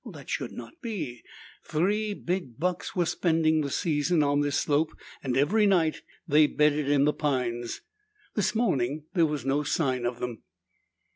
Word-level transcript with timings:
That 0.11 0.31
should 0.31 0.51
not 0.51 0.81
be. 0.81 1.21
Three 1.63 2.15
big 2.15 2.57
bucks 2.59 2.95
were 2.95 3.05
spending 3.05 3.61
the 3.61 3.69
season 3.69 4.23
on 4.23 4.39
this 4.41 4.55
slope 4.57 4.97
and 5.23 5.37
every 5.37 5.67
night 5.67 6.01
they 6.27 6.47
bedded 6.47 6.89
in 6.89 7.05
the 7.05 7.13
pines. 7.13 7.81
This 8.33 8.55
morning 8.55 9.03
there 9.13 9.27
was 9.27 9.45
no 9.45 9.61
sign 9.61 10.07
of 10.07 10.19
them. 10.19 10.41